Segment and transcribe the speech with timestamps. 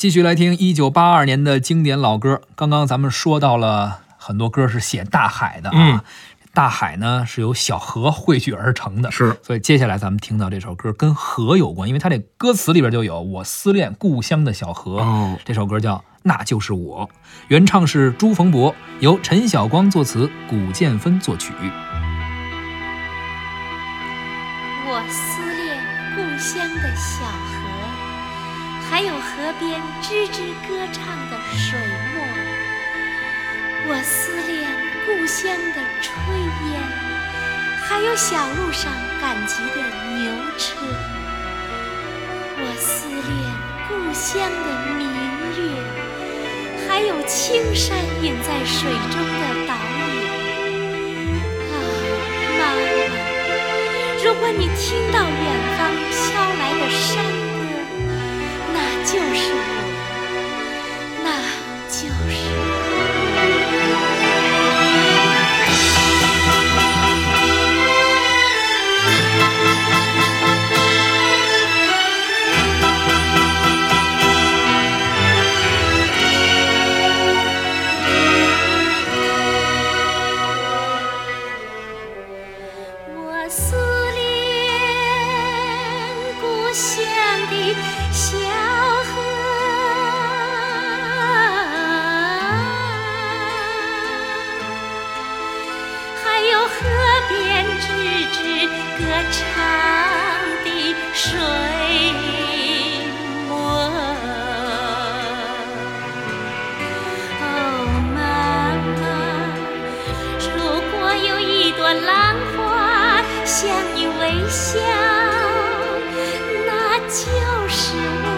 [0.00, 2.40] 继续来听一九八二年的经典老歌。
[2.56, 6.00] 刚刚咱们说到了很多歌是写大海的啊，嗯。
[6.54, 9.36] 大海呢是由小河汇聚而成的，是。
[9.42, 15.00] 所以接下来咱们听到这首歌跟河有关，因为它这歌词里边就有“我思念故乡的小河”。
[15.04, 15.36] 哦。
[15.44, 17.06] 这首歌叫《那就是我》，
[17.48, 21.52] 原唱是朱逢博，由陈晓光作词，古建芬作曲。
[24.88, 25.76] 我思念
[26.16, 27.59] 故乡的小河，
[29.00, 31.00] 还有河边吱吱歌唱
[31.30, 31.72] 的水
[32.12, 32.20] 墨。
[33.88, 34.60] 我思恋
[35.06, 36.12] 故乡的炊
[36.68, 36.76] 烟，
[37.88, 39.80] 还有小路上赶集的
[40.12, 40.20] 牛
[40.58, 40.76] 车。
[42.58, 43.24] 我思恋
[43.88, 44.68] 故乡的
[44.98, 45.08] 明
[45.56, 45.58] 月，
[46.86, 50.12] 还有青山隐在水中的倒影。
[51.72, 51.72] 啊，
[52.58, 52.76] 妈妈！
[54.22, 57.24] 如果你听到远方飘来的山，
[59.04, 59.18] 就是
[61.22, 61.28] 我，那
[99.00, 99.40] 歌唱
[100.64, 100.68] 的
[101.14, 101.24] 水
[103.48, 103.50] 墨。
[107.40, 107.42] 哦，
[108.14, 108.18] 妈
[109.00, 109.02] 妈，
[110.38, 110.48] 如
[110.90, 112.12] 果有一朵浪
[112.56, 112.58] 花
[113.44, 113.58] 向
[113.94, 114.78] 你微笑，
[116.66, 116.68] 那
[117.08, 117.18] 就
[117.68, 117.80] 是
[118.22, 118.28] 我，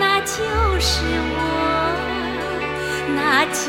[0.00, 0.34] 那就
[0.80, 0.90] 是
[1.36, 1.38] 我，
[3.14, 3.18] 那
[3.52, 3.60] 就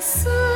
[0.00, 0.47] 思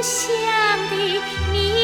[0.00, 0.32] 故乡
[0.88, 0.96] 的
[1.52, 1.79] 你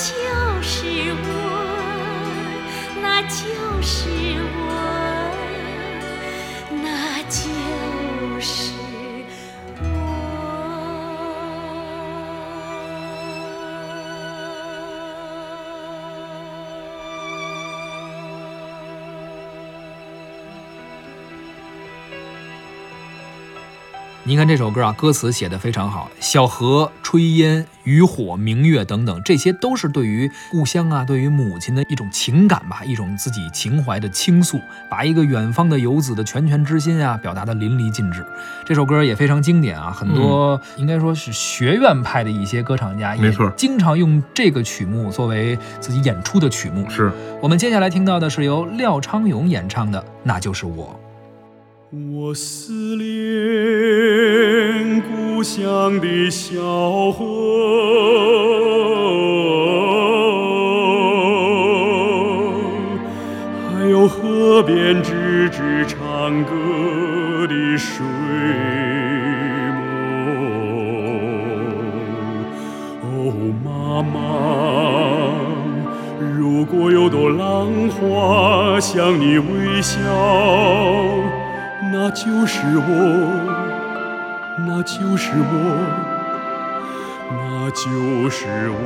[0.00, 1.28] 就是我，
[3.02, 4.08] 那就是
[4.56, 4.58] 我，
[24.24, 38.22] 您看这首歌啊，歌词写的非常好，小河、炊烟、渔火、明月等等，这些都是对于故乡啊，对于母亲的一种情感吧，一种自己情怀的倾诉，把一个远方的游子的拳拳之心啊，表达的淋漓尽致。
[38.66, 46.88] 这首歌也非常经典啊，很多应该说是学院派的一些歌唱家，没错，经常用这个曲目作为自己演出的曲目。
[46.90, 50.84] 是我们接下来听到的是由廖昌永演唱的《那就是我》。
[51.92, 53.02] 我思念
[55.02, 57.24] 故乡的小河，
[63.74, 66.54] 还有河边吱吱唱歌
[67.48, 68.06] 的水
[69.74, 69.82] 墨。
[73.02, 73.34] 哦，
[73.64, 74.14] 妈妈，
[76.38, 79.98] 如果有朵浪花向你微笑。
[81.92, 82.82] 那就是我，
[84.66, 85.52] 那就是我，
[87.32, 88.78] 那就是我。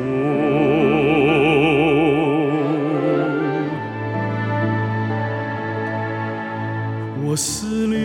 [7.26, 7.98] 我思念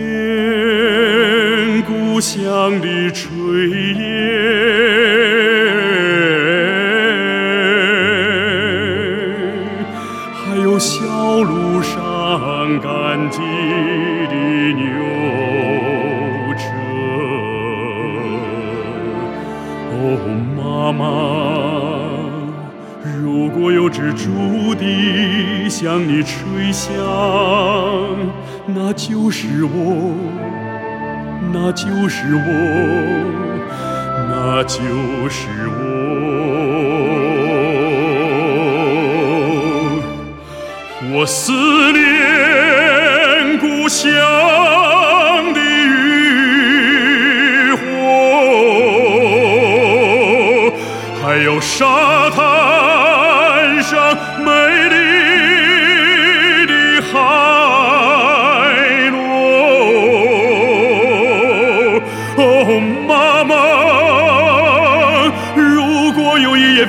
[1.84, 2.38] 故乡
[2.82, 3.24] 的炊
[3.96, 4.29] 烟，
[25.82, 26.92] 向你吹响，
[28.66, 30.14] 那就是我，
[31.54, 32.42] 那就是我，
[34.28, 34.78] 那就
[35.30, 35.72] 是我。
[41.14, 41.54] 我思
[41.94, 44.12] 念故乡
[45.54, 47.80] 的渔火，
[51.24, 54.18] 还有沙滩上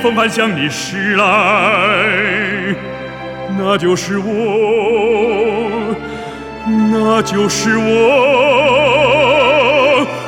[0.03, 1.25] 风帆向你驶来。
[3.59, 5.95] 那就是我，
[6.91, 7.87] 那就是我，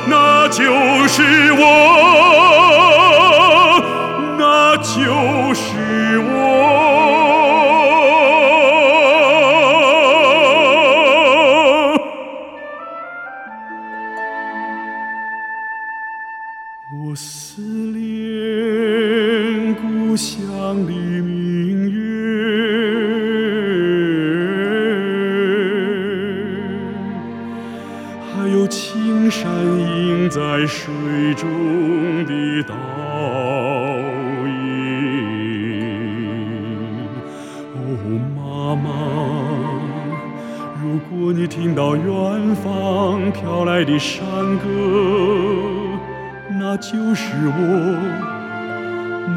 [0.05, 0.63] 那就
[1.07, 1.61] 是我，
[41.43, 44.25] 你听到远方飘来的山
[44.59, 44.65] 歌，
[46.57, 47.99] 那就是我，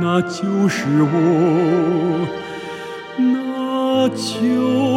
[0.01, 2.29] 那就是我，
[3.19, 4.96] 那就